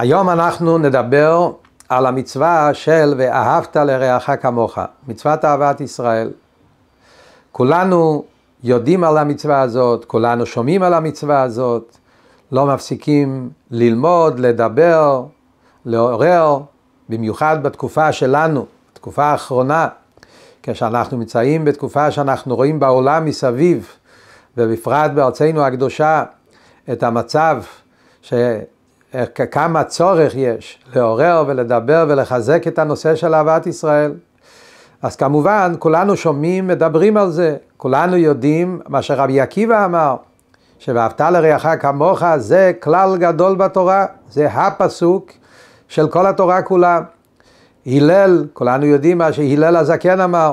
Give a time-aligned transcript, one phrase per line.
[0.00, 1.52] היום אנחנו נדבר
[1.88, 6.30] על המצווה של ואהבת לרעך כמוך, מצוות אהבת ישראל.
[7.52, 8.24] כולנו
[8.62, 11.96] יודעים על המצווה הזאת, כולנו שומעים על המצווה הזאת,
[12.52, 15.24] לא מפסיקים ללמוד, לדבר,
[15.84, 16.58] לעורר,
[17.08, 19.88] במיוחד בתקופה שלנו, בתקופה האחרונה,
[20.62, 23.88] כשאנחנו נמצאים בתקופה שאנחנו רואים בעולם מסביב,
[24.56, 26.24] ובפרט בארצנו הקדושה,
[26.92, 27.62] את המצב
[28.22, 28.32] ש...
[29.50, 34.12] כמה צורך יש לעורר ולדבר ולחזק את הנושא של אהבת ישראל.
[35.02, 40.16] אז כמובן, כולנו שומעים, מדברים על זה, כולנו יודעים מה שרבי עקיבא אמר,
[40.78, 45.30] שאהבת לרעך כמוך זה כלל גדול בתורה, זה הפסוק
[45.88, 47.00] של כל התורה כולה.
[47.86, 50.52] הלל, כולנו יודעים מה שהלל הזקן אמר,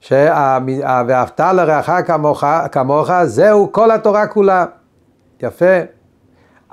[0.00, 4.64] שאהבת לרעך כמוך, כמוך זהו כל התורה כולה.
[5.42, 6.03] יפה.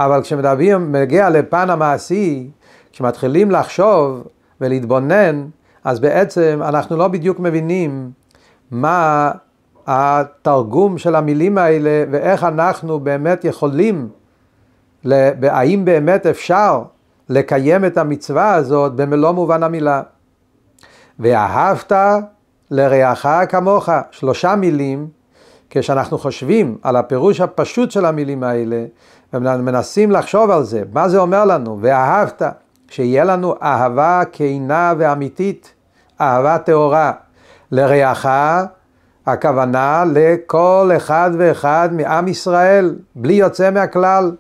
[0.06, 2.50] אבל כשמדברים, מגיע לפן המעשי,
[2.92, 4.28] כשמתחילים לחשוב
[4.62, 5.46] ולהתבונן,
[5.84, 8.12] אז בעצם אנחנו לא בדיוק מבינים
[8.72, 9.32] מה
[9.88, 14.10] התרגום של המילים האלה ואיך אנחנו באמת יכולים,
[15.44, 16.84] האם באמת אפשר
[17.30, 20.02] לקיים את המצווה הזאת במלוא מובן המילה.
[21.20, 21.92] ואהבת
[22.72, 25.08] לרעך כמוך, שלושה מילים,
[25.70, 28.86] כשאנחנו חושבים על הפירוש הפשוט של המילים האלה,
[29.34, 32.42] ומנסים לחשוב על זה, מה זה אומר לנו, ואהבת,
[32.90, 35.74] שיהיה לנו אהבה כנה ואמיתית,
[36.22, 37.12] אהבה טהורה,
[37.72, 38.28] לרעך,
[39.26, 44.32] הכוונה לכל אחד ואחד מעם ישראל, בלי יוצא מהכלל.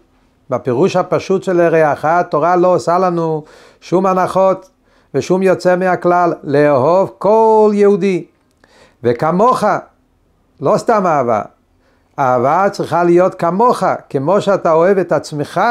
[0.49, 3.43] בפירוש הפשוט של לרעך, התורה לא עושה לנו
[3.81, 4.69] שום הנחות
[5.13, 8.25] ושום יוצא מהכלל, לאהוב כל יהודי.
[9.03, 9.63] וכמוך,
[10.61, 11.41] לא סתם אהבה,
[12.19, 15.61] אהבה צריכה להיות כמוך, כמו שאתה אוהב את עצמך,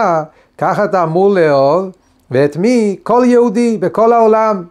[0.59, 1.91] ככה אתה אמור לאהוב,
[2.31, 2.97] ואת מי?
[3.03, 4.65] כל יהודי בכל העולם.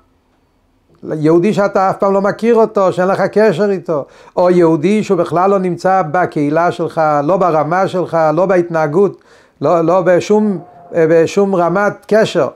[1.03, 5.49] יהודי שאתה אף פעם לא מכיר אותו, שאין לך קשר איתו, או יהודי שהוא בכלל
[5.49, 9.21] לא נמצא בקהילה שלך, לא ברמה שלך, לא בהתנהגות,
[9.61, 10.59] לא, לא בשום,
[10.91, 12.47] בשום רמת קשר,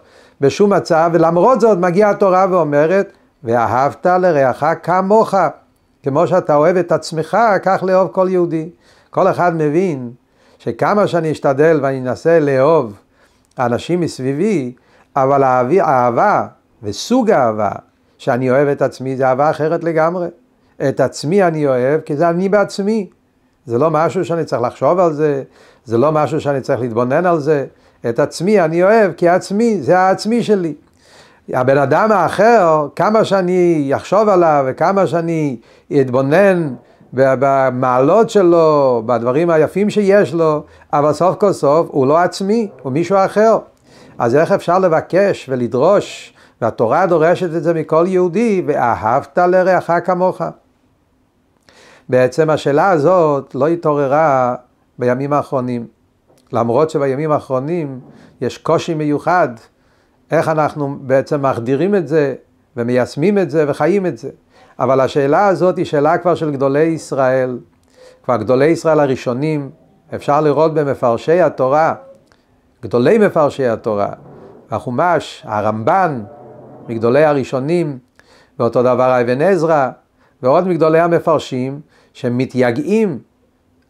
[0.41, 3.11] בשום מצב, ולמרות זאת מגיעה התורה ואומרת,
[3.43, 5.33] ואהבת לרעך כמוך,
[6.03, 8.69] כמו שאתה אוהב את עצמך, כך לאהוב כל יהודי.
[9.13, 10.11] כל אחד מבין
[10.59, 12.93] שכמה שאני אשתדל ואני אנסה לאהוב
[13.59, 14.73] אנשים מסביבי,
[15.15, 16.47] אבל האהבה
[16.83, 17.71] וסוג האהבה
[18.17, 20.27] שאני אוהב את עצמי זה אהבה אחרת לגמרי.
[20.89, 23.09] את עצמי אני אוהב כי זה אני בעצמי.
[23.65, 25.43] זה לא משהו שאני צריך לחשוב על זה,
[25.85, 27.65] זה לא משהו שאני צריך להתבונן על זה.
[28.09, 30.73] את עצמי אני אוהב כי עצמי זה העצמי שלי.
[31.53, 35.57] הבן אדם האחר, כמה שאני אחשוב עליו וכמה שאני
[36.01, 36.73] אתבונן
[37.13, 40.63] במעלות שלו, בדברים היפים שיש לו,
[40.93, 43.57] אבל סוף כל סוף הוא לא עצמי, הוא מישהו אחר.
[44.17, 50.41] אז איך אפשר לבקש ולדרוש, והתורה דורשת את זה מכל יהודי, ואהבת לרעך כמוך.
[52.09, 54.55] בעצם השאלה הזאת לא התעוררה
[54.99, 55.87] בימים האחרונים,
[56.53, 57.99] למרות שבימים האחרונים
[58.41, 59.49] יש קושי מיוחד,
[60.31, 62.35] איך אנחנו בעצם מחדירים את זה
[62.77, 64.29] ומיישמים את זה וחיים את זה.
[64.79, 67.57] אבל השאלה הזאת היא שאלה כבר של גדולי ישראל,
[68.23, 69.69] כבר גדולי ישראל הראשונים,
[70.15, 71.93] אפשר לראות במפרשי התורה,
[72.83, 74.09] גדולי מפרשי התורה,
[74.71, 76.23] החומש, הרמב"ן,
[76.89, 77.97] מגדולי הראשונים,
[78.59, 79.89] ואותו דבר אבן עזרא,
[80.43, 81.79] ועוד מגדולי המפרשים,
[82.13, 83.19] שמתייגעים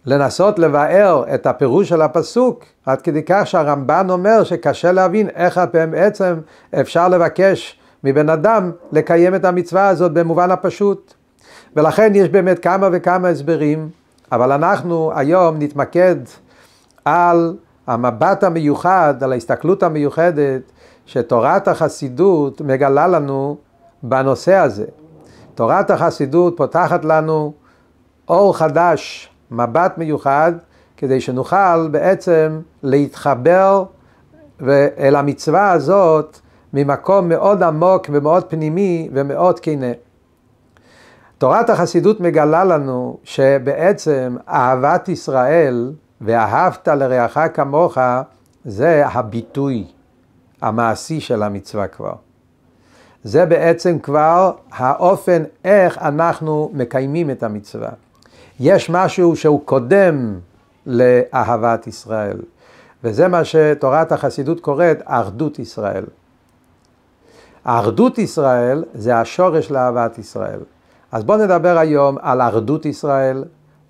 [0.06, 5.62] לנסות לבאר את הפירוש של הפסוק, עד כדי כך שהרמב"ן אומר שקשה להבין איך
[5.92, 6.40] בעצם
[6.82, 11.14] אפשר לבקש מבן אדם לקיים את המצווה הזאת במובן הפשוט.
[11.76, 13.90] ולכן יש באמת כמה וכמה הסברים,
[14.32, 16.16] אבל אנחנו היום נתמקד
[17.06, 17.56] על
[17.88, 20.62] המבט המיוחד, על ההסתכלות המיוחדת
[21.06, 23.58] שתורת החסידות מגלה לנו
[24.04, 24.86] בנושא הזה.
[25.56, 27.54] תורת החסידות פותחת לנו
[28.28, 30.52] אור חדש, מבט מיוחד,
[30.98, 33.84] כדי שנוכל בעצם להתחבר
[34.98, 36.40] אל המצווה הזאת
[36.74, 39.92] ממקום מאוד עמוק ומאוד פנימי ומאוד כנה.
[41.38, 45.92] תורת החסידות מגלה לנו שבעצם אהבת ישראל
[46.22, 47.98] ואהבת לרעך כמוך
[48.66, 49.88] זה הביטוי
[50.62, 52.14] המעשי של המצווה כבר.
[53.24, 57.90] זה בעצם כבר האופן איך אנחנו מקיימים את המצווה.
[58.60, 60.40] יש משהו שהוא קודם
[60.86, 62.38] לאהבת ישראל,
[63.04, 66.04] וזה מה שתורת החסידות קוראת אחדות ישראל.
[67.64, 70.60] אחדות ישראל זה השורש לאהבת ישראל.
[71.12, 73.44] אז בואו נדבר היום על אחדות ישראל,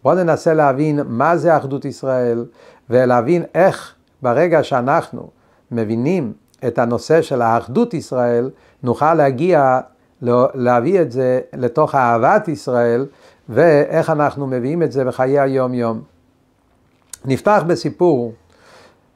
[0.03, 2.45] בואו ננסה להבין מה זה אחדות ישראל,
[2.89, 5.29] ולהבין איך ברגע שאנחנו
[5.71, 6.33] מבינים
[6.67, 8.49] את הנושא של האחדות ישראל,
[8.83, 9.79] נוכל להגיע,
[10.53, 13.05] להביא את זה לתוך אהבת ישראל,
[13.49, 16.01] ואיך אנחנו מביאים את זה בחיי היום-יום.
[17.25, 18.33] נפתח בסיפור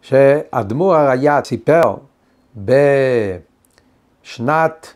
[0.01, 1.95] שאדמו"ר הריה סיפר
[4.28, 4.94] בשנת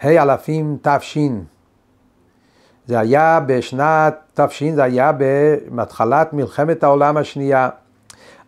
[0.00, 1.18] ה' אלפים תש.
[2.86, 5.12] זה היה בשנת תש, זה היה
[5.70, 7.68] בהתחלת מלחמת העולם השנייה.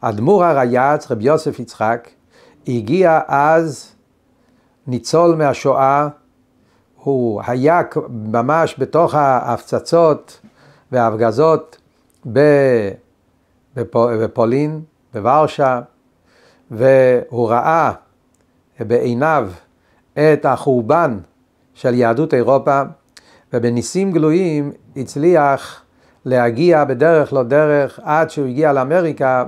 [0.01, 2.09] אדמו"ר הרייץ, רבי יוסף יצחק,
[2.69, 3.95] הגיע אז
[4.87, 6.09] ניצול מהשואה,
[6.95, 10.41] הוא היה ממש בתוך ההפצצות
[10.93, 11.79] וההפגזות
[13.77, 14.83] בפולין,
[15.15, 15.81] בוורשה,
[16.71, 17.93] והוא ראה
[18.81, 19.51] בעיניו
[20.19, 21.19] את החורבן
[21.75, 22.83] של יהדות אירופה,
[23.53, 25.83] ובניסים גלויים הצליח
[26.25, 29.45] להגיע בדרך לא דרך עד שהוא הגיע לאמריקה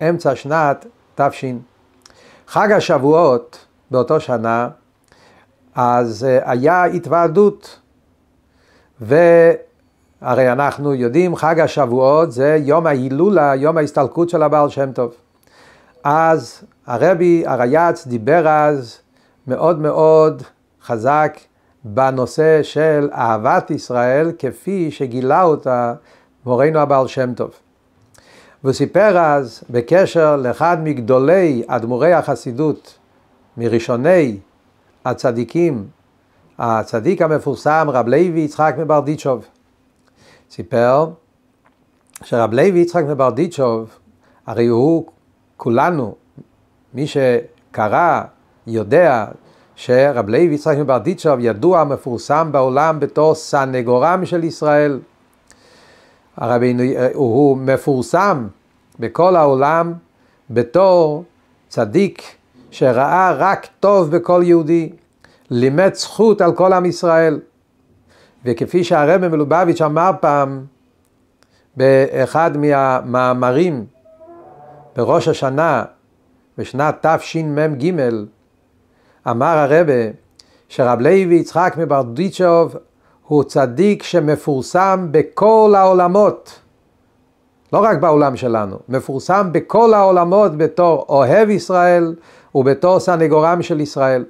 [0.00, 1.44] באמצע שנת תש.
[2.46, 4.68] חג השבועות באותו שנה,
[5.74, 7.80] אז אה, היה התוועדות,
[9.00, 15.14] והרי אנחנו יודעים חג השבועות זה יום ההילולה, יום ההסתלקות של הבעל שם טוב.
[16.04, 18.98] אז הרבי הרייץ דיבר אז
[19.50, 20.42] מאוד מאוד
[20.82, 21.38] חזק
[21.84, 25.94] בנושא של אהבת ישראל כפי שגילה אותה
[26.46, 27.50] מורנו הבעל שם טוב.
[28.62, 32.98] והוא סיפר אז בקשר לאחד מגדולי אדמו"רי החסידות,
[33.56, 34.38] מראשוני
[35.04, 35.88] הצדיקים,
[36.58, 39.44] הצדיק המפורסם רב לוי יצחק מברדיצ'וב.
[40.50, 41.10] סיפר
[42.22, 43.90] שרב לוי יצחק מברדיצ'וב,
[44.46, 45.06] הרי הוא
[45.56, 46.14] כולנו,
[46.94, 48.22] מי שקרא,
[48.66, 49.26] יודע
[49.76, 55.00] שרב לוי יצחק מברדיצ'וב ידוע, מפורסם בעולם בתור סנגורם של ישראל.
[56.36, 56.76] הרבי,
[57.14, 58.46] הוא מפורסם
[59.00, 59.92] בכל העולם
[60.50, 61.24] בתור
[61.68, 62.22] צדיק
[62.70, 64.92] שראה רק טוב בכל יהודי,
[65.50, 67.40] לימד זכות על כל עם ישראל.
[68.44, 70.64] וכפי שהרבי מלובביץ' אמר פעם
[71.76, 73.84] באחד מהמאמרים
[74.96, 75.84] בראש השנה
[76.58, 77.92] בשנת תשמ"ג,
[79.26, 79.92] אמר הרבה
[80.68, 82.76] שרב לוי יצחק מברדיצ'וב
[83.26, 86.60] הוא צדיק שמפורסם בכל העולמות,
[87.72, 92.14] לא רק בעולם שלנו, מפורסם בכל העולמות בתור אוהב ישראל
[92.54, 94.24] ובתור סנגורם של ישראל.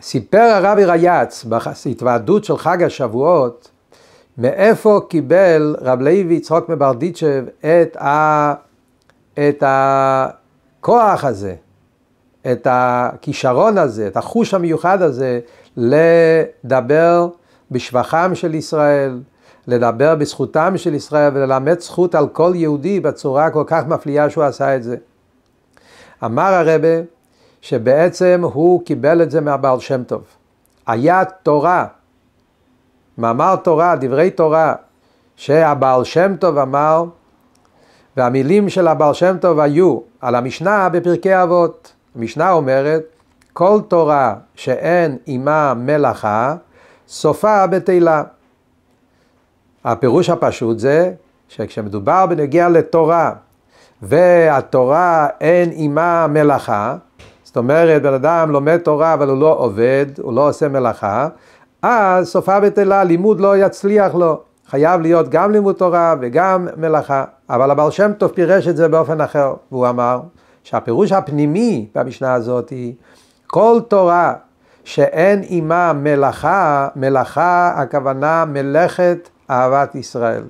[0.00, 3.70] סיפר הרבי רייץ בהתוועדות של חג השבועות,
[4.38, 8.54] מאיפה קיבל רב לוי יצחק מברדיצ'ב את, ה...
[9.34, 11.54] את הכוח הזה,
[12.46, 15.40] את הכישרון הזה, את החוש המיוחד הזה,
[15.76, 17.28] לדבר
[17.70, 19.20] בשבחם של ישראל,
[19.66, 24.76] לדבר בזכותם של ישראל וללמד זכות על כל יהודי בצורה כל כך מפליאה שהוא עשה
[24.76, 24.96] את זה.
[26.24, 27.00] אמר הרבה
[27.60, 30.22] שבעצם הוא קיבל את זה מהבעל שם טוב.
[30.86, 31.86] היה תורה,
[33.18, 34.74] מאמר תורה, דברי תורה,
[35.36, 37.04] שהבעל שם טוב אמר,
[38.16, 41.92] והמילים של הבעל שם טוב היו על המשנה בפרקי אבות.
[42.16, 43.02] המשנה אומרת,
[43.52, 46.54] כל תורה שאין עימה מלאכה,
[47.08, 48.22] סופה בתהילה.
[49.84, 51.12] הפירוש הפשוט זה
[51.48, 53.32] שכשמדובר בנגיע לתורה
[54.02, 56.96] והתורה אין עימה מלאכה,
[57.44, 61.28] זאת אומרת בן אדם לומד תורה אבל הוא לא עובד, הוא לא עושה מלאכה,
[61.82, 64.40] אז סופה בתהילה, לימוד לא יצליח לו.
[64.66, 67.24] חייב להיות גם לימוד תורה וגם מלאכה.
[67.50, 70.20] אבל הבעל שם טוב פירש את זה באופן אחר, והוא אמר
[70.62, 72.94] שהפירוש הפנימי במשנה הזאת היא
[73.46, 74.34] כל תורה
[74.84, 80.42] שאין עימה מלאכה, מלאכה הכוונה מלאכת אהבת ישראל.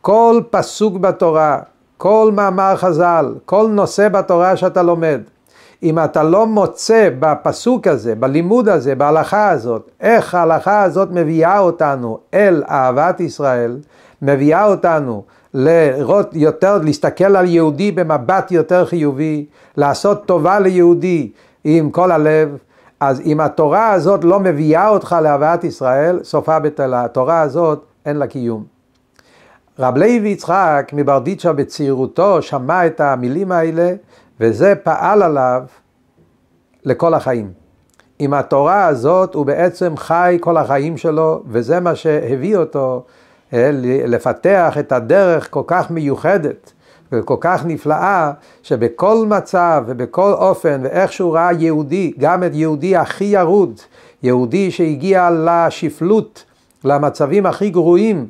[0.00, 1.58] כל פסוק בתורה,
[1.96, 5.20] כל מאמר חז"ל, כל נושא בתורה שאתה לומד,
[5.82, 12.18] אם אתה לא מוצא בפסוק הזה, בלימוד הזה, בהלכה הזאת, איך ההלכה הזאת מביאה אותנו
[12.34, 13.78] אל אהבת ישראל,
[14.22, 21.30] מביאה אותנו לראות יותר, להסתכל על יהודי במבט יותר חיובי, לעשות טובה ליהודי
[21.64, 22.58] עם כל הלב,
[23.00, 27.04] אז אם התורה הזאת לא מביאה אותך לאהבת ישראל, סופה בטלה.
[27.04, 28.64] התורה הזאת אין לה קיום.
[29.78, 33.92] רב לוי יצחק מברדיצ'ה בצעירותו שמע את המילים האלה,
[34.40, 35.62] וזה פעל עליו
[36.84, 37.50] לכל החיים.
[38.18, 43.04] עם התורה הזאת הוא בעצם חי כל החיים שלו, וזה מה שהביא אותו
[44.06, 46.72] לפתח את הדרך כל כך מיוחדת
[47.12, 48.32] וכל כך נפלאה,
[48.62, 53.80] שבכל מצב ובכל אופן, ואיך שהוא ראה יהודי, גם את יהודי הכי ירוד,
[54.22, 56.44] יהודי שהגיע לשפלות,
[56.84, 58.26] למצבים הכי גרועים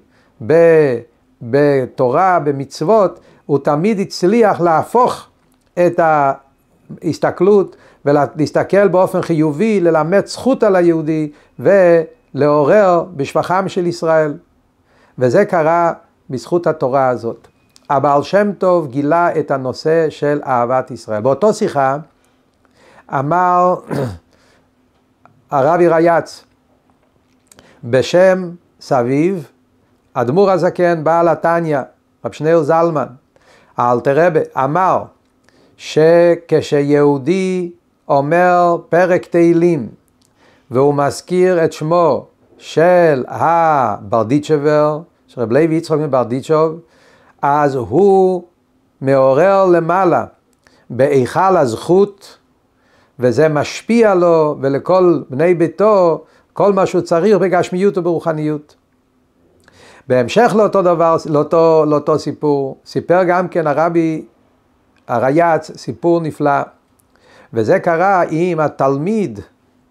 [1.43, 5.29] בתורה, במצוות, הוא תמיד הצליח להפוך
[5.87, 6.01] את
[7.03, 14.35] הסתכלות ולהסתכל באופן חיובי, ללמד זכות על היהודי ולעורר בשבחם של ישראל.
[15.19, 15.93] וזה קרה
[16.31, 17.49] בזכות התורה הזאת.
[17.91, 21.21] הבעל שם טוב גילה את הנושא של אהבת ישראל.
[21.21, 21.97] באותו שיחה
[23.19, 23.75] אמר
[25.51, 26.45] הרבי ריאץ
[27.85, 28.51] בשם
[28.81, 29.49] סביב,
[30.15, 31.81] אדמו"ר הזקן, בעל התניא,
[32.25, 33.07] רב שניאור זלמן,
[33.77, 35.05] האלתר רבה, אמר
[35.77, 37.71] שכשיהודי
[38.09, 39.89] אומר פרק תהילים
[40.71, 42.27] והוא מזכיר את שמו
[42.63, 46.81] של הברדיצ'בר, של רב לוי יצחק מברדיצ'וב,
[47.43, 48.43] אז הוא
[49.01, 50.25] מעורר למעלה
[50.91, 52.39] בהיכל הזכות,
[53.19, 58.77] וזה משפיע לו ולכל בני ביתו כל מה שהוא צריך בגשמיות וברוחניות.
[60.09, 64.25] בהמשך לאותו דבר, לאותו, לאותו סיפור, סיפר גם כן הרבי
[65.09, 66.63] הרייץ סיפור נפלא,
[67.53, 69.41] וזה קרה עם התלמיד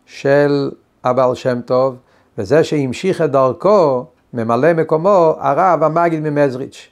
[0.05, 0.71] של
[1.03, 1.95] הבעל שם טוב,
[2.37, 6.87] וזה שהמשיך את דרכו, ממלא מקומו, הרב המגיד ממזריץ'.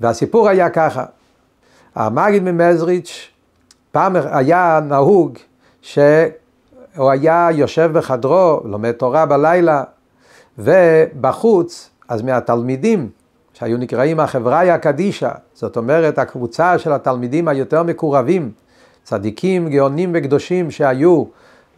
[0.00, 1.04] והסיפור היה ככה,
[1.94, 3.28] המגיד ממזריץ',
[3.92, 5.38] פעם היה נהוג
[5.82, 9.84] שהוא היה יושב בחדרו, לומד תורה בלילה,
[10.58, 13.10] ובחוץ, אז מהתלמידים,
[13.52, 18.52] שהיו נקראים החבריה קדישא, זאת אומרת הקבוצה של התלמידים היותר מקורבים,
[19.02, 21.24] צדיקים, גאונים וקדושים שהיו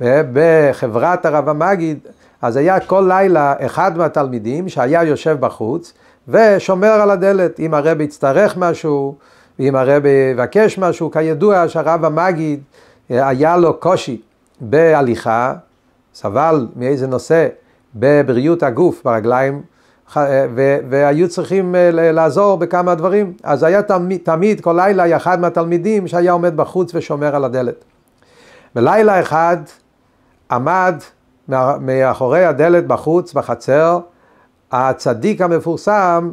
[0.00, 1.98] בחברת הרב המגיד,
[2.42, 5.92] אז היה כל לילה אחד מהתלמידים שהיה יושב בחוץ
[6.28, 9.16] ושומר על הדלת, אם הרב יצטרך משהו,
[9.58, 12.62] ואם הרב יבקש משהו, כידוע שהרב המגיד
[13.08, 14.20] היה לו קושי
[14.60, 15.54] בהליכה,
[16.14, 17.48] סבל מאיזה נושא
[17.94, 19.62] בבריאות הגוף, ברגליים,
[20.90, 23.32] והיו צריכים לעזור בכמה דברים.
[23.42, 27.84] אז היה תמיד, תמיד כל לילה אחד מהתלמידים שהיה עומד בחוץ ושומר על הדלת.
[28.74, 29.56] בלילה אחד
[30.50, 30.94] עמד
[31.80, 33.98] מאחורי הדלת בחוץ, בחצר,
[34.72, 36.30] הצדיק המפורסם,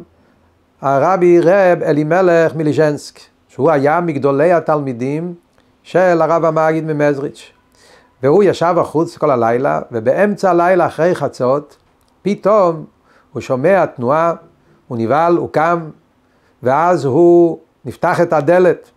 [0.80, 5.34] הרבי רב אלימלך מליז'נסק, שהוא היה מגדולי התלמידים
[5.82, 7.52] של הרב המגיד ממזריץ'.
[8.22, 11.76] והוא ישב בחוץ כל הלילה, ובאמצע הלילה אחרי חצות,
[12.22, 12.84] פתאום
[13.32, 14.34] הוא שומע תנועה,
[14.88, 15.90] הוא נבהל, הוא קם,
[16.62, 18.90] ואז הוא נפתח את הדלת.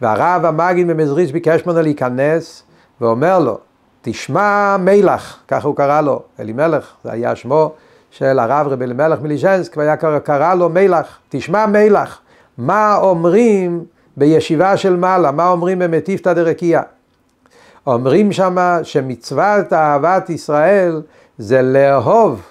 [0.00, 2.62] והרב המגיד ממזריץ' ביקש ממנו להיכנס,
[3.00, 3.58] ואומר לו,
[4.02, 7.72] תשמע מלח, ככה הוא קרא לו, אלימלך, זה היה שמו
[8.10, 12.20] של הרב רבי אלימלך מליז'נסק, והיה קרא לו מלח, תשמע מלח,
[12.58, 13.84] מה אומרים
[14.16, 16.82] בישיבה של מעלה, מה אומרים במטיפתא דרקיע?
[17.86, 21.02] אומרים שמה שמצוות אהבת ישראל
[21.38, 22.42] זה לאהוב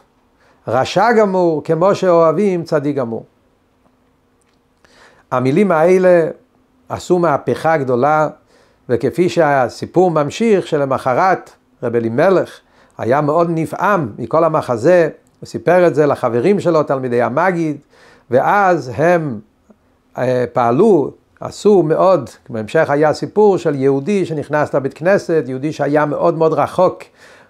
[0.67, 3.25] רשע גמור כמו שאוהבים צדיק גמור.
[5.31, 6.27] המילים האלה
[6.89, 8.29] עשו מהפכה גדולה,
[8.89, 11.51] וכפי שהסיפור ממשיך שלמחרת
[11.83, 12.59] רב אלימלך
[12.97, 17.77] היה מאוד נפעם מכל המחזה, הוא סיפר את זה לחברים שלו, תלמידי המגיד,
[18.31, 19.39] ואז הם
[20.17, 26.37] אה, פעלו, עשו מאוד, בהמשך היה סיפור של יהודי שנכנס לבית כנסת, יהודי שהיה מאוד
[26.37, 27.03] מאוד רחוק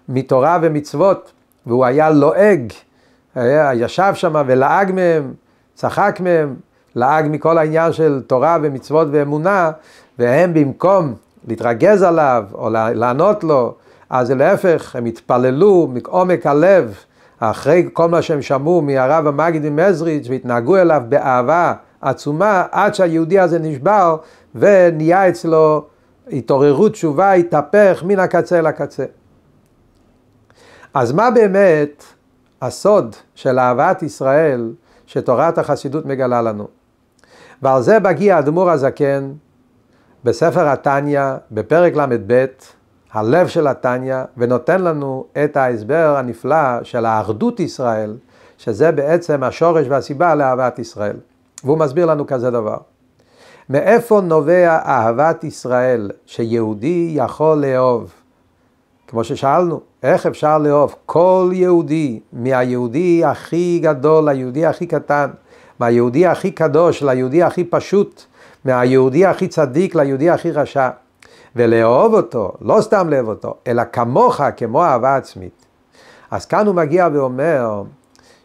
[0.09, 1.31] מתורה ומצוות,
[1.65, 2.73] והוא היה לועג
[3.35, 5.33] היה, ישב שם ולעג מהם,
[5.75, 6.55] צחק מהם,
[6.95, 9.71] לעג מכל העניין של תורה ומצוות ואמונה,
[10.19, 11.13] והם במקום
[11.47, 13.75] להתרגז עליו או לענות לו,
[14.09, 16.97] אז להפך, הם התפללו מעומק הלב,
[17.39, 23.59] אחרי כל מה שהם שמעו מהרב המגיד ממזריץ' והתנהגו אליו באהבה עצומה, עד שהיהודי הזה
[23.59, 24.17] נשבר
[24.55, 25.85] ונהיה אצלו
[26.31, 29.05] התעוררות תשובה, התהפך מן הקצה לקצה.
[30.93, 32.03] אז מה באמת
[32.61, 34.73] הסוד של אהבת ישראל
[35.05, 36.67] שתורת החסידות מגלה לנו.
[37.61, 39.31] ועל זה מגיע אדמו"ר הזקן
[40.23, 41.21] בספר התניא,
[41.51, 42.45] בפרק ל"ב,
[43.11, 48.17] הלב של התניא, ונותן לנו את ההסבר הנפלא של האחדות ישראל,
[48.57, 51.15] שזה בעצם השורש והסיבה לאהבת ישראל.
[51.63, 52.77] והוא מסביר לנו כזה דבר.
[53.69, 58.13] מאיפה נובע אהבת ישראל שיהודי יכול לאהוב?
[59.07, 65.29] כמו ששאלנו, איך אפשר לאהוב כל יהודי, מהיהודי הכי גדול ליהודי הכי קטן,
[65.79, 68.25] מהיהודי הכי קדוש ליהודי הכי פשוט,
[68.65, 70.89] מהיהודי הכי צדיק ליהודי הכי רשע,
[71.55, 75.65] ולאהוב אותו, לא סתם לאהוב אותו, אלא כמוך, כמו אהבה עצמית.
[76.31, 77.83] אז כאן הוא מגיע ואומר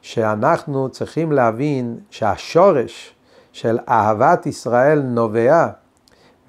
[0.03, 3.15] שאנחנו צריכים להבין שהשורש
[3.53, 5.67] של אהבת ישראל נובע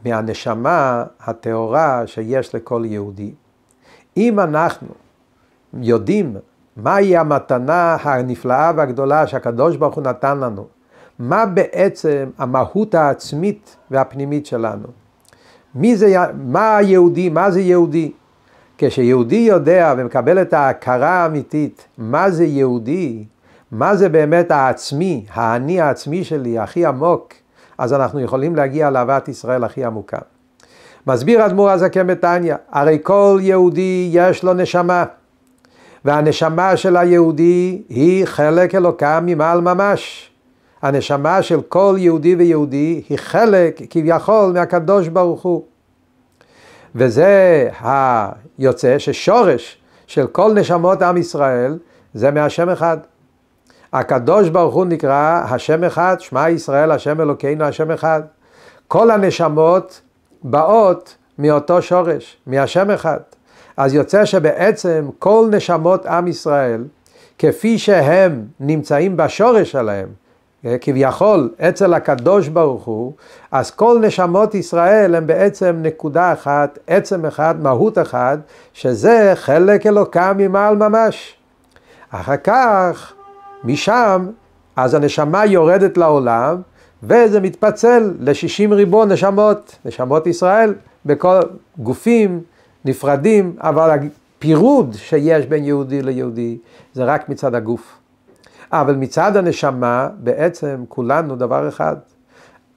[0.06, 3.34] מהנשמה הטהורה שיש לכל יהודי.
[4.18, 4.88] אם אנחנו
[5.74, 6.38] יודעים
[6.78, 10.68] מהי המתנה הנפלאה והגדולה שהקדוש ברוך הוא נתן לנו,
[11.20, 14.88] מה בעצם המהות העצמית והפנימית שלנו,
[15.76, 18.12] מי זה, מה היהודי, מה זה יהודי?
[18.78, 23.24] כשיהודי יודע ומקבל את ההכרה האמיתית, מה זה יהודי,
[23.72, 27.34] מה זה באמת העצמי, האני העצמי שלי, הכי עמוק,
[27.78, 30.18] אז אנחנו יכולים להגיע לאהבת ישראל הכי עמוקה.
[31.08, 35.06] מסביר אדמו"ר הזקן בתניא, הרי כל יהודי יש לו נשמה,
[36.06, 40.32] והנשמה של היהודי היא חלק אלוקה ממעל ממש.
[40.82, 45.64] הנשמה של כל יהודי ויהודי היא חלק כביכול מהקדוש ברוך הוא.
[46.96, 49.78] וזה היוצא ששורש
[50.08, 51.78] של כל נשמות עם ישראל
[52.14, 52.98] זה מהשם אחד.
[53.94, 58.22] הקדוש ברוך הוא נקרא השם אחד, שמע ישראל השם אלוקינו השם אחד.
[58.88, 60.02] כל הנשמות
[60.44, 63.20] באות מאותו שורש, מהשם אחד.
[63.78, 66.84] אז יוצא שבעצם כל נשמות עם ישראל,
[67.38, 70.08] כפי שהם נמצאים בשורש שלהם,
[70.82, 73.14] כביכול אצל הקדוש ברוך הוא,
[73.52, 78.40] אז כל נשמות ישראל הם בעצם נקודה אחת, עצם אחד, מהות אחת,
[78.74, 81.36] שזה חלק אלוקם ממעל ממש.
[82.10, 83.14] אחר כך,
[83.64, 84.28] משם,
[84.76, 86.62] אז הנשמה יורדת לעולם,
[87.04, 90.74] וזה מתפצל ל-60 ריבון נשמות, נשמות ישראל,
[91.06, 91.40] בכל
[91.78, 92.42] גופים
[92.86, 93.90] נפרדים, אבל
[94.38, 96.58] הפירוד שיש בין יהודי ליהודי
[96.94, 98.05] זה רק מצד הגוף.
[98.72, 101.96] אבל מצד הנשמה בעצם כולנו דבר אחד.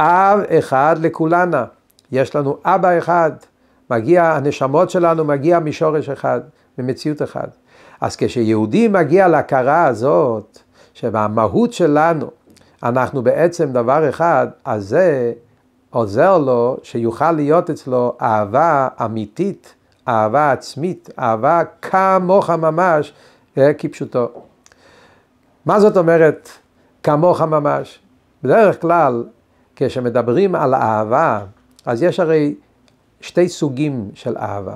[0.01, 1.65] אב אחד לכולנה.
[2.13, 3.31] יש לנו אבא אחד.
[3.91, 6.41] מגיע, הנשמות שלנו מגיע משורש אחד,
[6.79, 7.49] ממציאות אחד.
[8.01, 10.59] אז כשיהודי מגיע להכרה הזאת,
[10.95, 12.31] שבמהות שלנו
[12.83, 15.33] אנחנו בעצם דבר אחד, אז זה
[15.91, 19.75] עוזר לו שיוכל להיות אצלו אהבה אמיתית,
[20.09, 23.13] אהבה עצמית, אהבה כמוך ממש,
[23.79, 24.29] כפשוטו.
[25.69, 26.49] מה זאת אומרת
[27.03, 27.99] כמוך ממש?
[28.43, 29.25] בדרך כלל,
[29.77, 31.41] כשמדברים על אהבה,
[31.87, 32.55] אז יש הרי
[33.21, 34.75] שתי סוגים של אהבה.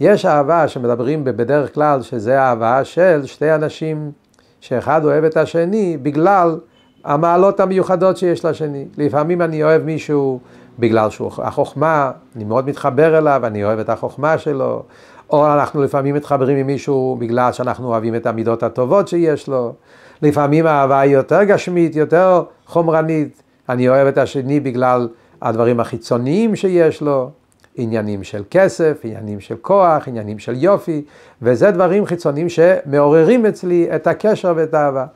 [0.00, 4.12] יש אהבה שמדברים בדרך כלל שזה אהבה של שתי אנשים
[4.60, 6.58] שאחד אוהב את השני בגלל
[7.04, 8.84] המעלות המיוחדות שיש לשני.
[8.98, 10.40] לפעמים אני אוהב מישהו
[10.78, 14.82] בגלל שהוא החוכמה, אני מאוד מתחבר אליו, אני אוהב את החוכמה שלו,
[15.30, 19.74] או אנחנו לפעמים מתחברים עם מישהו בגלל שאנחנו אוהבים את המידות הטובות שיש לו.
[20.22, 23.42] לפעמים האהבה היא יותר גשמית, יותר חומרנית.
[23.68, 25.08] אני אוהב את השני בגלל
[25.42, 27.30] הדברים החיצוניים שיש לו,
[27.76, 31.04] עניינים של כסף, עניינים של כוח, עניינים של יופי,
[31.42, 35.06] וזה דברים חיצוניים שמעוררים אצלי את הקשר ואת האהבה.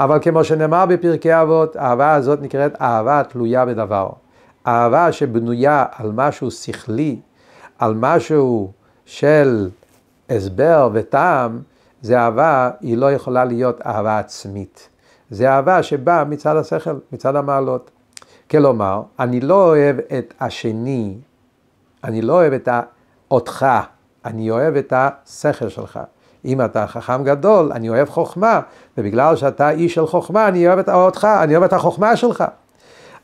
[0.00, 4.08] אבל כמו שנאמר בפרקי אבות, האהבה הזאת נקראת אהבה תלויה בדבר.
[4.66, 7.16] אהבה שבנויה על משהו שכלי,
[7.78, 8.72] על משהו
[9.06, 9.68] של
[10.30, 11.60] הסבר וטעם,
[12.02, 14.88] זה אהבה, היא לא יכולה להיות אהבה עצמית.
[15.30, 17.90] זה אהבה שבאה מצד השכל, מצד המעלות.
[18.50, 21.14] כלומר, אני לא אוהב את השני,
[22.04, 22.68] אני לא אוהב את
[23.30, 23.66] אותך,
[24.24, 26.00] אני אוהב את השכל שלך.
[26.44, 28.60] אם אתה חכם גדול, אני אוהב חוכמה,
[28.98, 32.44] ובגלל שאתה איש של חוכמה, אני אוהב את אותך, אני אוהב את החוכמה שלך.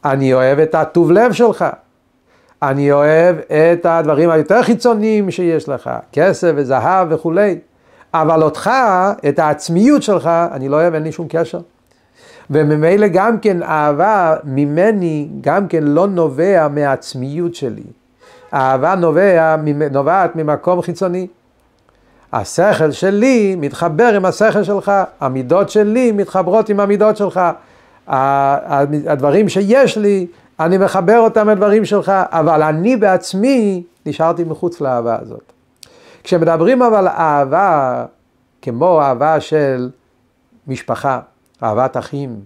[0.04, 1.64] אני אוהב את הטוב לב שלך.
[2.62, 7.58] אני אוהב את הדברים היותר חיצוניים שיש לך, כסף וזהב וכולי.
[8.14, 8.70] אבל אותך,
[9.28, 11.60] את העצמיות שלך, אני לא אוהב, אין לי שום קשר.
[12.50, 17.82] וממילא גם כן אהבה ממני גם כן לא נובע מהעצמיות שלי.
[18.54, 19.56] אהבה נובע,
[19.90, 21.26] נובעת ממקום חיצוני.
[22.32, 27.40] השכל שלי מתחבר עם השכל שלך, המידות שלי מתחברות עם המידות שלך.
[28.08, 30.26] הדברים שיש לי,
[30.60, 35.52] אני מחבר אותם לדברים שלך, אבל אני בעצמי נשארתי מחוץ לאהבה הזאת.
[36.22, 38.04] כשמדברים אבל אהבה,
[38.62, 39.90] כמו אהבה של
[40.66, 41.20] משפחה,
[41.62, 42.40] אהבת אחים,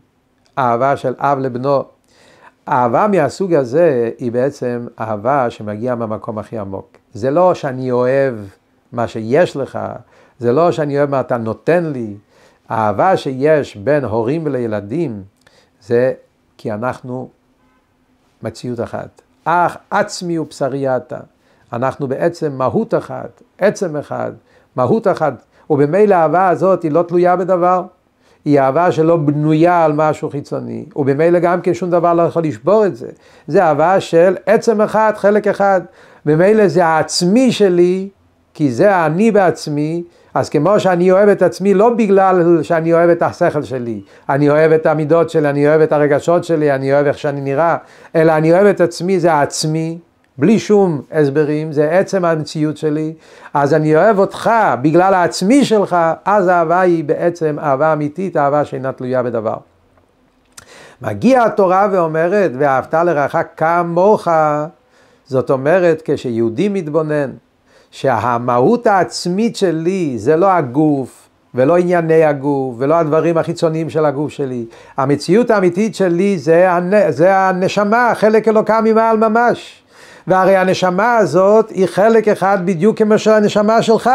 [0.58, 1.84] אהבה של אב לבנו,
[2.68, 6.96] אהבה מהסוג הזה היא בעצם אהבה שמגיעה מהמקום הכי עמוק.
[7.12, 8.34] זה לא שאני אוהב
[8.92, 9.78] מה שיש לך,
[10.38, 12.16] זה לא שאני אוהב מה אתה נותן לי.
[12.68, 15.22] האהבה שיש בין הורים ולילדים
[15.82, 16.12] זה
[16.58, 17.28] כי אנחנו
[18.42, 19.22] מציאות אחת.
[19.44, 21.18] אך עצמי ובשרי אתה.
[21.72, 24.32] אנחנו בעצם מהות אחת, עצם אחד,
[24.76, 27.82] מהות אחת, ובמילא האהבה הזאת היא לא תלויה בדבר.
[28.44, 32.86] היא אהבה שלא בנויה על משהו חיצוני, ובמילא גם כן שום דבר לא יכול לשבור
[32.86, 33.08] את זה.
[33.46, 35.80] זה אהבה של עצם אחד, חלק אחד.
[36.26, 38.08] ממילא זה העצמי שלי,
[38.54, 40.02] כי זה האני בעצמי,
[40.36, 44.72] אז כמו שאני אוהב את עצמי לא בגלל שאני אוהב את השכל שלי, אני אוהב
[44.72, 47.76] את המידות שלי, אני אוהב את הרגשות שלי, אני אוהב איך שאני נראה,
[48.16, 49.98] אלא אני אוהב את עצמי, זה העצמי,
[50.38, 53.14] בלי שום הסברים, זה עצם המציאות שלי,
[53.54, 54.50] אז אני אוהב אותך
[54.82, 59.56] בגלל העצמי שלך, אז האהבה היא בעצם אהבה אמיתית, אהבה שאינה תלויה בדבר.
[61.02, 64.28] מגיעה התורה ואומרת, ואהבת לרעך כמוך,
[65.26, 67.30] זאת אומרת, כשיהודי מתבונן,
[67.90, 74.64] שהמהות העצמית שלי זה לא הגוף, ולא ענייני הגוף, ולא הדברים החיצוניים של הגוף שלי.
[74.96, 77.10] המציאות האמיתית שלי זה, הנ...
[77.12, 79.82] זה הנשמה, חלק אלוקה ממעל ממש.
[80.26, 84.10] והרי הנשמה הזאת היא חלק אחד בדיוק כמו של הנשמה שלך.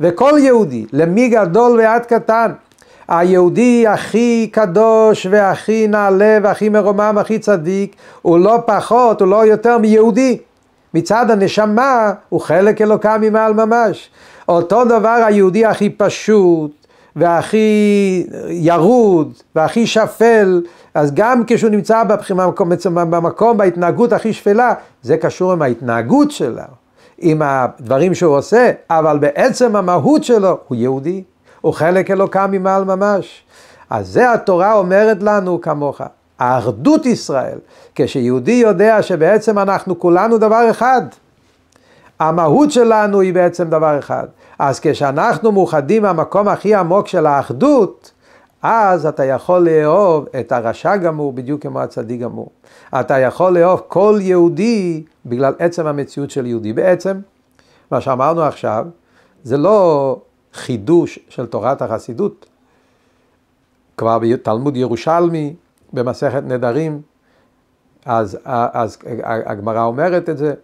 [0.00, 2.52] וכל יהודי, למי גדול ועד קטן,
[3.08, 9.78] היהודי הכי קדוש והכי נעלה והכי מרומם והכי צדיק, הוא לא פחות, הוא לא יותר
[9.78, 10.38] מיהודי.
[10.94, 14.10] מצד הנשמה הוא חלק אלוקה ממעל ממש.
[14.48, 20.62] אותו דבר היהודי הכי פשוט והכי ירוד והכי שפל,
[20.94, 26.62] אז גם כשהוא נמצא במקום, במקום בהתנהגות הכי שפלה, זה קשור עם ההתנהגות שלו,
[27.18, 31.22] עם הדברים שהוא עושה, אבל בעצם המהות שלו הוא יהודי,
[31.60, 33.42] הוא חלק אלוקה ממעל ממש.
[33.90, 36.00] אז זה התורה אומרת לנו כמוך.
[36.42, 37.58] האחדות ישראל,
[37.94, 41.02] כשיהודי יודע שבעצם אנחנו כולנו דבר אחד.
[42.18, 44.26] המהות שלנו היא בעצם דבר אחד.
[44.58, 48.12] אז כשאנחנו מאוחדים מהמקום הכי עמוק של האחדות,
[48.62, 52.50] אז אתה יכול לאהוב את הרשע גמור בדיוק כמו הצדיק גמור.
[53.00, 56.72] אתה יכול לאהוב כל יהודי בגלל עצם המציאות של יהודי.
[56.72, 57.20] בעצם,
[57.90, 58.86] מה שאמרנו עכשיו,
[59.44, 60.16] זה לא
[60.54, 62.46] חידוש של תורת החסידות.
[63.96, 65.54] כבר בתלמוד ירושלמי,
[65.92, 67.00] במסכת נדרים,
[68.06, 70.54] אז, אז הגמרא אומרת את זה,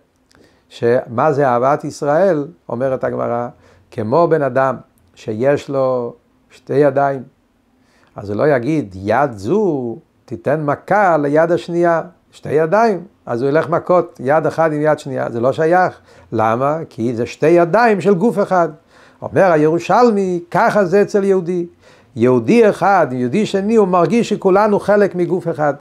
[0.68, 3.48] שמה זה אהבת ישראל, אומרת הגמרא,
[3.90, 4.76] כמו בן אדם
[5.14, 6.14] שיש לו
[6.50, 7.22] שתי ידיים,
[8.16, 13.68] אז הוא לא יגיד יד זו תיתן מכה ליד השנייה, שתי ידיים, אז הוא ילך
[13.68, 16.00] מכות יד אחת עם יד שנייה, זה לא שייך.
[16.32, 16.78] למה?
[16.88, 18.68] כי זה שתי ידיים של גוף אחד.
[19.22, 21.66] אומר הירושלמי, ככה זה אצל יהודי.
[22.16, 25.74] יהודי אחד, יהודי שני, הוא מרגיש שכולנו חלק מגוף אחד.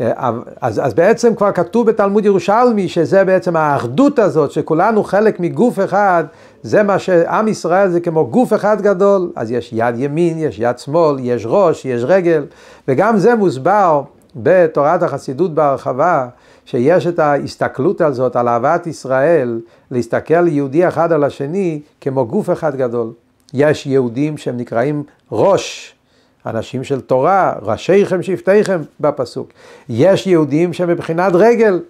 [0.00, 0.30] אה,
[0.60, 6.24] אז, אז בעצם כבר כתוב בתלמוד ירושלמי שזה בעצם האחדות הזאת, שכולנו חלק מגוף אחד,
[6.62, 10.78] זה מה שעם ישראל זה כמו גוף אחד גדול, אז יש יד ימין, יש יד
[10.78, 12.44] שמאל, יש ראש, יש רגל,
[12.88, 14.02] וגם זה מוסבר
[14.36, 16.28] בתורת החסידות בהרחבה,
[16.64, 22.76] שיש את ההסתכלות הזאת על אהבת ישראל, להסתכל יהודי אחד על השני כמו גוף אחד
[22.76, 23.12] גדול.
[23.54, 25.94] יש יהודים שהם נקראים ראש,
[26.46, 29.48] אנשים של תורה, ראשיכם שבטיכם בפסוק.
[29.88, 31.80] יש יהודים שמבחינת רגל,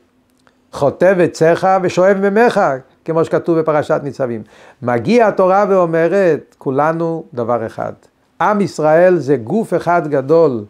[0.73, 2.61] חוטב עציך ושואב ממך,
[3.05, 4.43] כמו שכתוב בפרשת ניצבים.
[4.83, 7.93] מגיעה התורה ואומרת, כולנו דבר אחד.
[8.41, 10.65] עם ישראל זה גוף אחד גדול.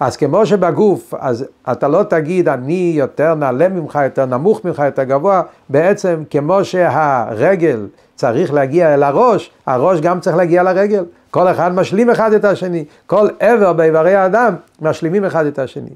[0.00, 5.02] אז כמו שבגוף, אז אתה לא תגיד אני יותר נעלה ממך, יותר נמוך ממך, יותר
[5.02, 11.04] גבוה, בעצם כמו שהרגל צריך להגיע אל הראש, הראש גם צריך להגיע לרגל.
[11.30, 15.90] כל אחד משלים אחד את השני, כל עבר באיברי האדם משלימים אחד את השני.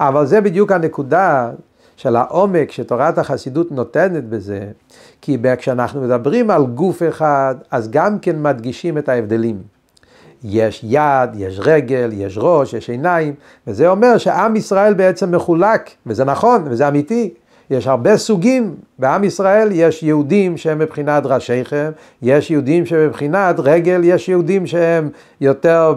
[0.00, 1.50] אבל זה בדיוק הנקודה
[1.96, 4.60] של העומק שתורת החסידות נותנת בזה,
[5.22, 9.62] כי כשאנחנו מדברים על גוף אחד, אז גם כן מדגישים את ההבדלים.
[10.44, 13.34] יש יד, יש רגל, יש ראש, יש עיניים,
[13.66, 17.34] וזה אומר שעם ישראל בעצם מחולק, וזה נכון, וזה אמיתי.
[17.70, 21.90] יש הרבה סוגים, בעם ישראל יש יהודים שהם מבחינת ראשיכם,
[22.22, 25.08] יש יהודים שמבחינת רגל, יש יהודים שהם
[25.40, 25.94] יותר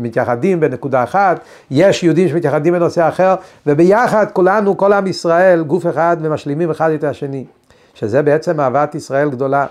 [0.00, 3.34] מתייחדים בנקודה אחת, יש יהודים שמתייחדים בנושא אחר,
[3.66, 7.44] וביחד כולנו, כל עם ישראל, גוף אחד ומשלימים אחד את השני,
[7.94, 9.66] שזה בעצם אהבת ישראל גדולה.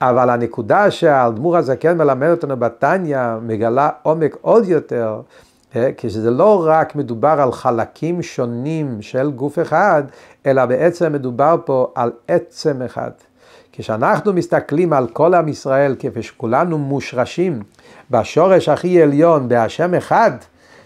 [0.00, 5.47] אבל הנקודה שהאדמו"ר הזקן מלמד אותנו בתניא מגלה עומק עוד יותר, אה,
[5.96, 10.02] כשזה לא רק מדובר על חלקים שונים של גוף אחד,
[10.46, 13.10] אלא בעצם מדובר פה על עצם אחד.
[13.72, 17.62] כשאנחנו מסתכלים על כל עם ישראל, כפי שכולנו מושרשים
[18.10, 20.30] בשורש הכי עליון, בהשם אחד,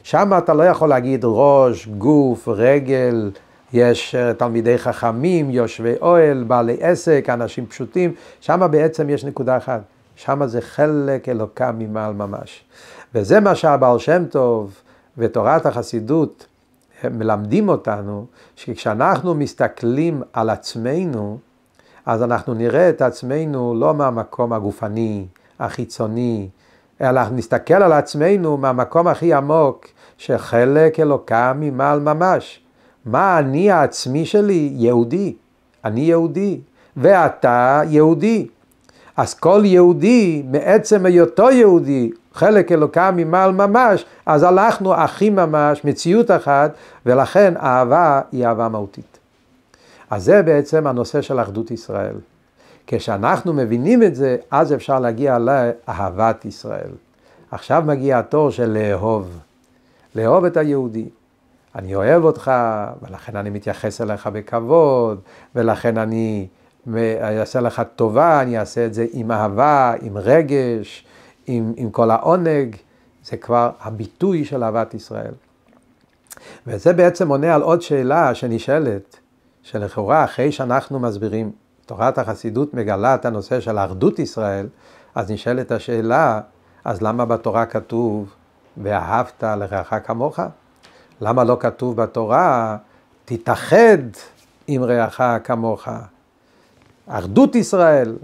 [0.03, 3.31] שם אתה לא יכול להגיד ראש, גוף, רגל,
[3.73, 9.81] יש אה, תלמידי חכמים, יושבי אוהל, בעלי עסק, אנשים פשוטים, שם בעצם יש נקודה אחת,
[10.17, 12.65] שם זה חלק אלוקה ממעל ממש.
[13.15, 14.75] וזה מה שהבעל שם טוב
[15.19, 16.47] ותורת החסידות
[17.11, 21.39] מלמדים אותנו, שכשאנחנו מסתכלים על עצמנו,
[22.07, 25.27] אז אנחנו נראה את עצמנו לא מהמקום הגופני,
[25.61, 26.49] החיצוני,
[27.01, 29.87] אלא נסתכל על עצמנו מהמקום הכי עמוק,
[30.19, 32.61] שחלק אלוקה ממעל ממש.
[33.05, 34.73] מה אני העצמי שלי?
[34.75, 35.35] יהודי.
[35.85, 36.61] אני יהודי.
[36.97, 38.47] ואתה יהודי.
[39.17, 46.31] אז כל יהודי, מעצם היותו יהודי, חלק אלוקה ממעל ממש, אז הלכנו אחים ממש, מציאות
[46.31, 46.73] אחת,
[47.07, 49.19] ולכן אהבה היא אהבה מהותית.
[50.11, 52.15] אז זה בעצם הנושא של אחדות ישראל.
[52.87, 56.91] כשאנחנו מבינים את זה, אז אפשר להגיע לאהבת ישראל.
[57.51, 59.39] עכשיו מגיע התור של לאהוב.
[60.15, 61.09] לאהוב את היהודי.
[61.75, 62.53] אני אוהב אותך,
[63.03, 65.21] ולכן אני מתייחס אליך בכבוד,
[65.55, 66.47] ולכן אני
[67.23, 71.05] אעשה לך טובה, אני אעשה את זה עם אהבה, עם רגש,
[71.47, 72.77] עם, עם כל העונג,
[73.25, 75.35] זה כבר הביטוי של אהבת ישראל.
[76.67, 79.17] וזה בעצם עונה על עוד שאלה שנשאלת,
[79.63, 81.53] שלכאורה אחרי שאנחנו מסבירים,
[81.87, 84.67] תורת החסידות מגלה את הנושא של אחדות ישראל,
[85.15, 86.41] אז נשאלת השאלה,
[86.85, 88.35] אז למה בתורה כתוב
[88.77, 90.39] ואהבת לרעך כמוך?
[91.21, 92.77] למה לא כתוב בתורה
[93.25, 93.99] תתאחד
[94.67, 95.89] עם רעך כמוך?
[97.07, 98.17] אחדות ישראל.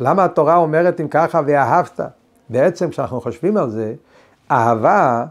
[0.00, 2.00] למה התורה אומרת אם ככה ואהבת?
[2.50, 3.94] בעצם כשאנחנו חושבים על זה,
[4.50, 5.24] אהבה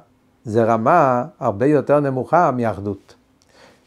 [0.45, 3.15] זה רמה הרבה יותר נמוכה מאחדות.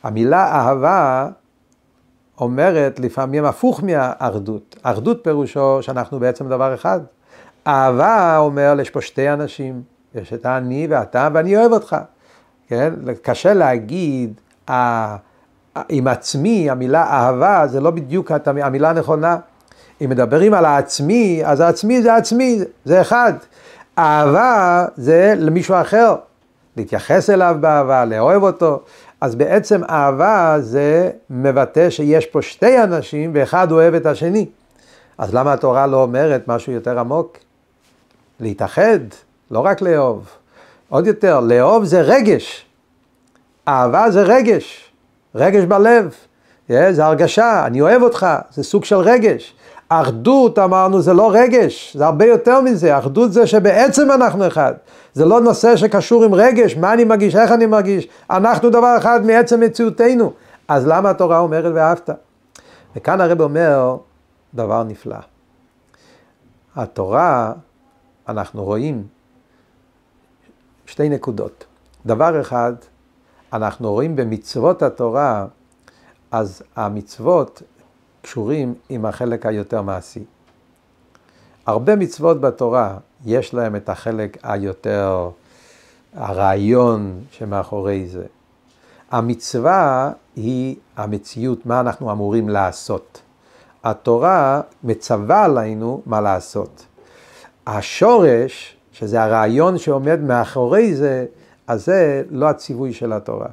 [0.02, 1.28] המילה אהבה
[2.40, 4.76] אומרת לפעמים הפוך מהאחדות.
[4.82, 7.00] אחדות פירושו שאנחנו בעצם דבר אחד.
[7.66, 9.82] אהבה אומר, יש פה שתי אנשים,
[10.14, 11.96] יש את האני ואתה ואני אוהב אותך.
[12.68, 12.94] כן?
[13.22, 14.40] קשה להגיד,
[15.88, 19.36] עם עצמי, המילה אהבה זה לא בדיוק המילה הנכונה.
[20.04, 23.32] אם מדברים על העצמי, אז העצמי זה עצמי, זה אחד.
[23.98, 26.14] אהבה זה למישהו אחר,
[26.76, 28.82] להתייחס אליו באהבה, לאהוב אותו.
[29.20, 34.46] אז בעצם אהבה זה מבטא שיש פה שתי אנשים ואחד אוהב את השני.
[35.18, 37.38] אז למה התורה לא אומרת משהו יותר עמוק?
[38.40, 38.98] להתאחד,
[39.50, 40.28] לא רק לאהוב.
[40.88, 42.66] עוד יותר, לאהוב זה רגש.
[43.68, 44.90] אהבה זה רגש.
[45.34, 46.14] רגש בלב.
[46.70, 49.54] Yeah, זה הרגשה, אני אוהב אותך, זה סוג של רגש.
[49.88, 52.98] אחדות, אמרנו, זה לא רגש, זה הרבה יותר מזה.
[52.98, 54.74] אחדות זה שבעצם אנחנו אחד.
[55.12, 58.08] זה לא נושא שקשור עם רגש, מה אני מרגיש, איך אני מרגיש.
[58.30, 60.32] אנחנו דבר אחד מעצם מציאותנו.
[60.68, 62.10] אז למה התורה אומרת ואהבת?
[62.96, 63.96] וכאן הרב אומר
[64.54, 65.16] דבר נפלא.
[66.76, 67.52] התורה,
[68.28, 69.06] אנחנו רואים
[70.86, 71.64] שתי נקודות.
[72.06, 72.72] דבר אחד,
[73.52, 75.46] אנחנו רואים במצוות התורה,
[76.30, 77.62] אז המצוות
[78.28, 80.24] קשורים עם החלק היותר מעשי.
[81.66, 85.30] הרבה מצוות בתורה, יש להם את החלק היותר,
[86.14, 88.24] הרעיון שמאחורי זה.
[89.10, 93.20] המצווה היא המציאות, מה אנחנו אמורים לעשות.
[93.84, 96.86] התורה מצווה עלינו מה לעשות.
[97.66, 101.26] השורש, שזה הרעיון שעומד מאחורי זה,
[101.66, 103.48] אז זה לא הציווי של התורה.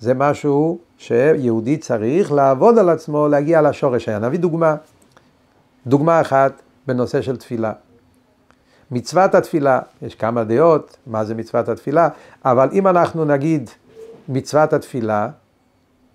[0.00, 4.18] זה משהו שיהודי צריך לעבוד על עצמו, להגיע לשורש היה.
[4.18, 4.76] נביא דוגמה.
[5.86, 6.52] דוגמה אחת
[6.86, 7.72] בנושא של תפילה.
[8.90, 12.08] מצוות התפילה, יש כמה דעות מה זה מצוות התפילה,
[12.44, 13.70] אבל אם אנחנו נגיד
[14.28, 15.28] מצוות התפילה,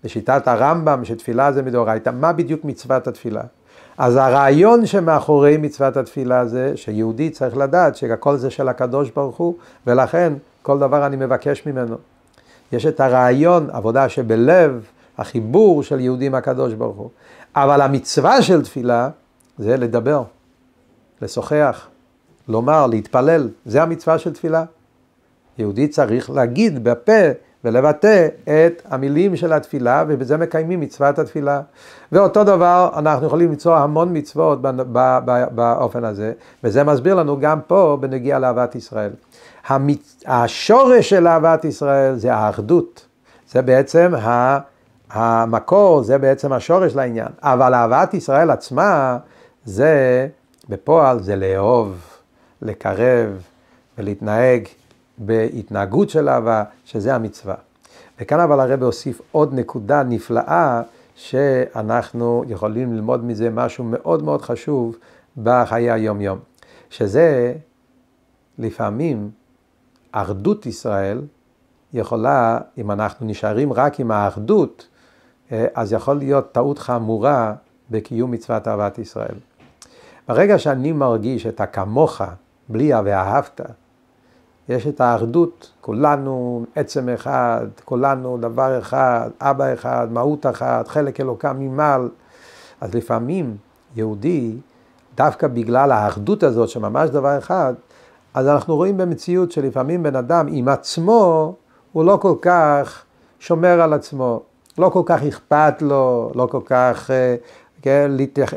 [0.04, 3.42] בשיטת הרמב"ם שתפילה זה מדאורייתא, מה בדיוק מצוות התפילה?
[3.98, 9.54] אז הרעיון שמאחורי מצוות התפילה זה שיהודי צריך לדעת שהכל זה של הקדוש ברוך הוא,
[9.86, 11.96] ולכן כל דבר אני מבקש ממנו.
[12.72, 14.86] יש את הרעיון, עבודה שבלב,
[15.18, 17.10] החיבור של יהודי עם הקדוש ברוך הוא.
[17.56, 19.08] אבל המצווה של תפילה
[19.58, 20.22] זה לדבר,
[21.22, 21.86] לשוחח,
[22.48, 24.64] לומר, להתפלל, זה המצווה של תפילה.
[25.58, 27.30] יהודי צריך להגיד בפה
[27.64, 31.60] ולבטא את המילים של התפילה, ובזה מקיימים מצוות התפילה.
[32.12, 34.60] ואותו דבר, אנחנו יכולים למצוא המון מצוות
[35.54, 36.32] באופן הזה,
[36.64, 39.10] וזה מסביר לנו גם פה בנגיע לאהבת ישראל.
[39.66, 40.22] המצ...
[40.26, 43.06] השורש של אהבת ישראל זה האחדות.
[43.50, 44.58] זה בעצם ה...
[45.10, 47.28] המקור, זה בעצם השורש לעניין.
[47.42, 49.18] אבל אהבת ישראל עצמה,
[49.64, 50.28] זה
[50.68, 52.00] בפועל זה לאהוב,
[52.62, 53.42] לקרב
[53.98, 54.68] ולהתנהג
[55.18, 57.54] בהתנהגות של אהבה, שזה המצווה.
[58.20, 60.82] וכאן אבל הרב הוסיף עוד נקודה נפלאה,
[61.14, 64.96] שאנחנו יכולים ללמוד מזה משהו מאוד מאוד חשוב
[65.42, 66.38] בחיי היום-יום.
[66.90, 67.54] שזה
[68.58, 69.30] לפעמים
[70.12, 71.22] אחדות ישראל
[71.92, 74.88] יכולה, אם אנחנו נשארים רק עם האחדות,
[75.52, 77.54] אה, אז יכול להיות טעות חמורה
[77.90, 79.34] בקיום מצוות אהבת ישראל.
[80.28, 82.22] ברגע שאני מרגיש את הכמוך,
[82.68, 83.60] בלי ה"ואהבת",
[84.68, 91.56] יש את האחדות, כולנו עצם אחד, כולנו דבר אחד, אבא אחד, מהות אחת, חלק אלוקם
[91.58, 92.08] ממעל.
[92.80, 93.56] אז לפעמים
[93.96, 94.56] יהודי,
[95.16, 97.74] דווקא בגלל האחדות הזאת, שממש דבר אחד,
[98.36, 101.54] אז אנחנו רואים במציאות שלפעמים בן אדם עם עצמו,
[101.92, 103.04] הוא לא כל כך
[103.38, 104.40] שומר על עצמו,
[104.78, 107.36] לא כל כך אכפת לו, לא כל כך, אה,
[107.82, 108.10] כן,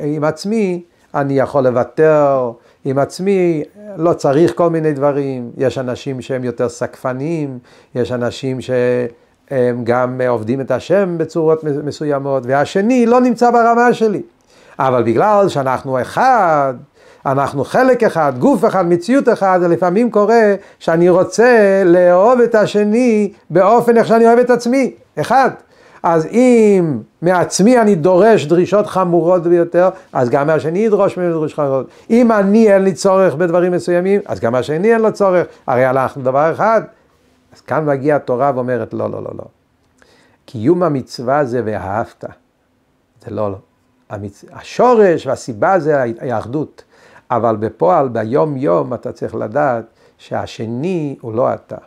[0.04, 0.84] עם עצמי
[1.16, 2.52] אני יכול לוותר,
[2.86, 3.64] עם עצמי
[3.98, 7.60] לא צריך כל מיני דברים, יש אנשים שהם יותר סקפניים,
[7.96, 14.22] יש אנשים שהם גם עובדים את השם בצורות מסוימות, והשני לא נמצא ברמה שלי.
[14.80, 16.74] אבל בגלל שאנחנו אחד,
[17.26, 23.98] אנחנו חלק אחד, גוף אחד, מציאות אחד, ולפעמים קורה שאני רוצה לאהוב את השני באופן
[23.98, 25.50] איך שאני אוהב את עצמי, אחד.
[26.04, 31.88] אז אם מעצמי אני דורש דרישות חמורות ביותר, אז גם מהשני ידרוש ממנו דרישות חמורות.
[32.10, 35.48] אם אני אין לי צורך בדברים מסוימים, אז גם השני אין לו צורך.
[35.68, 36.82] הרי אנחנו דבר אחד.
[37.56, 39.44] אז כאן מגיעה התורה ואומרת, לא, לא, לא, לא.
[40.46, 42.26] קיום המצווה זה ואהבת.
[43.26, 43.58] זה לא, לא.
[44.10, 44.46] המצ...
[44.54, 46.84] השורש והסיבה זה האחדות.
[47.32, 49.86] אבל בפועל, ביום יום, אתה צריך לדעת
[50.18, 51.78] שהשני הוא לא אתה.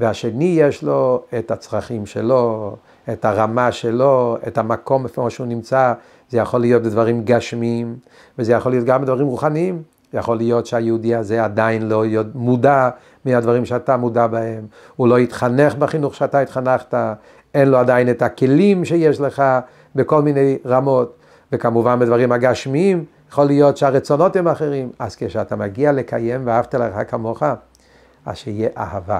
[0.00, 2.76] והשני יש לו את הצרכים שלו,
[3.12, 5.92] את הרמה שלו, את המקום איפה שהוא נמצא.
[6.30, 7.96] זה יכול להיות בדברים גשמיים,
[8.38, 9.82] וזה יכול להיות גם בדברים רוחניים.
[10.14, 12.90] יכול להיות שהיהודי הזה עדיין לא מודע
[13.24, 16.94] מהדברים שאתה מודע בהם, הוא לא התחנך בחינוך שאתה התחנכת,
[17.54, 19.42] אין לו עדיין את הכלים שיש לך
[19.94, 21.16] בכל מיני רמות,
[21.52, 27.42] וכמובן בדברים הגשמיים, יכול להיות שהרצונות הם אחרים, אז כשאתה מגיע לקיים ואהבת לך כמוך,
[28.26, 29.18] אז שיהיה אהבה.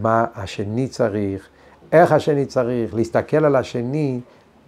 [0.00, 1.48] מה השני צריך,
[1.92, 4.20] איך השני צריך, להסתכל על השני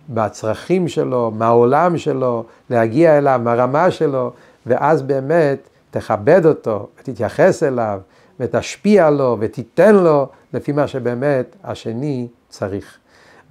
[0.08, 4.32] בצרכים שלו, מהעולם שלו, להגיע אליו, מהרמה שלו,
[4.66, 8.00] ואז באמת תכבד אותו, ותתייחס אליו,
[8.40, 12.98] ותשפיע לו, ותיתן לו, לפי מה שבאמת השני צריך.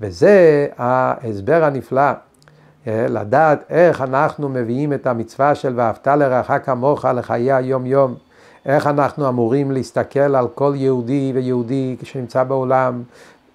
[0.02, 2.12] וזה ההסבר הנפלא,
[2.88, 8.16] לדעת איך אנחנו מביאים את המצווה של ואהבת לרעך כמוך לחיי היום יום.
[8.66, 13.04] איך אנחנו אמורים להסתכל על כל יהודי ויהודי שנמצא בעולם,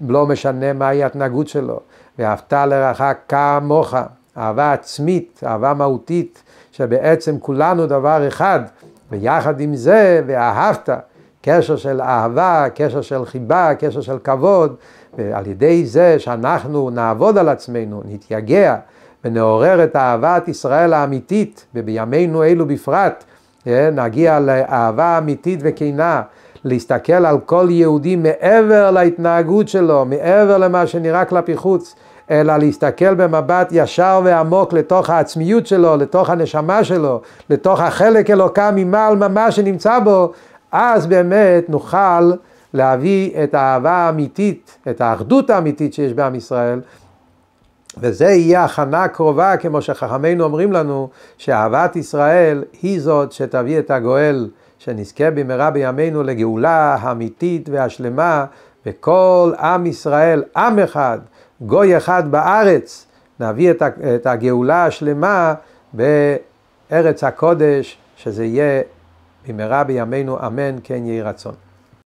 [0.09, 1.81] לא משנה מהי ההתנהגות שלו.
[2.19, 3.95] ואהבת לרעך כמוך,
[4.39, 8.61] אהבה עצמית, אהבה מהותית, שבעצם כולנו דבר אחד,
[9.11, 10.89] ויחד עם זה, ואהבת,
[11.43, 14.77] קשר של אהבה, קשר של חיבה, קשר של כבוד,
[15.19, 18.77] ועל ידי זה שאנחנו נעבוד על עצמנו, נתייגע
[19.25, 23.25] ונעורר את אהבת ישראל האמיתית, ובימינו אלו בפרט,
[23.67, 26.23] אה, נגיע לאהבה אמיתית וכנה,
[26.65, 31.95] להסתכל על כל יהודי מעבר להתנהגות שלו, מעבר למה שנראה כלפי חוץ,
[32.31, 39.17] אלא להסתכל במבט ישר ועמוק לתוך העצמיות שלו, לתוך הנשמה שלו, לתוך החלק אלוקה ממעל
[39.17, 40.33] ממש שנמצא בו,
[40.73, 42.33] אז באמת נוכל
[42.75, 46.81] להביא את האהבה האמיתית, את האחדות האמיתית שיש בעם ישראל,
[47.97, 54.49] וזה יהיה הכנה קרובה, כמו שחכמינו אומרים לנו, שאהבת ישראל היא זאת שתביא את הגואל,
[54.79, 58.45] שנזכה במהרה בימינו לגאולה האמיתית והשלמה,
[58.87, 61.19] וכל עם ישראל, עם אחד,
[61.61, 63.07] גוי אחד בארץ,
[63.41, 63.71] נביא
[64.15, 65.55] את הגאולה השלמה
[65.93, 68.83] בארץ הקודש, שזה יהיה
[69.49, 71.68] במהרה בימינו, אמן, כן יהי רצון.